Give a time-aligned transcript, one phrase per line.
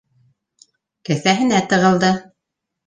[1.11, 2.13] Кеҫәһенә тығылды.